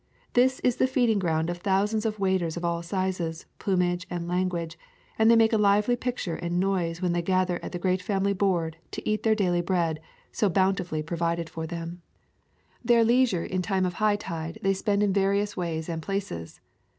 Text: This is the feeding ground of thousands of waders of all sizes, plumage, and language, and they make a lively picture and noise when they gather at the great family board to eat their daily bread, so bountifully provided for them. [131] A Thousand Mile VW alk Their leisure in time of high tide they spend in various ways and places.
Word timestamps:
This 0.33 0.59
is 0.61 0.77
the 0.77 0.87
feeding 0.87 1.19
ground 1.19 1.47
of 1.51 1.57
thousands 1.59 2.07
of 2.07 2.17
waders 2.17 2.57
of 2.57 2.65
all 2.65 2.81
sizes, 2.81 3.45
plumage, 3.59 4.07
and 4.09 4.27
language, 4.27 4.75
and 5.19 5.29
they 5.29 5.35
make 5.35 5.53
a 5.53 5.59
lively 5.59 5.95
picture 5.95 6.35
and 6.37 6.59
noise 6.59 7.03
when 7.03 7.11
they 7.13 7.21
gather 7.21 7.59
at 7.63 7.71
the 7.71 7.77
great 7.77 8.01
family 8.01 8.33
board 8.33 8.77
to 8.93 9.07
eat 9.07 9.21
their 9.21 9.35
daily 9.35 9.61
bread, 9.61 9.99
so 10.31 10.49
bountifully 10.49 11.03
provided 11.03 11.51
for 11.51 11.67
them. 11.67 12.01
[131] 12.81 12.81
A 12.81 12.81
Thousand 12.81 12.81
Mile 12.81 12.81
VW 12.81 12.81
alk 12.81 12.87
Their 12.87 13.19
leisure 13.43 13.55
in 13.57 13.61
time 13.61 13.85
of 13.85 13.93
high 13.93 14.15
tide 14.15 14.59
they 14.63 14.73
spend 14.73 15.03
in 15.03 15.13
various 15.13 15.55
ways 15.55 15.87
and 15.87 16.01
places. 16.01 16.61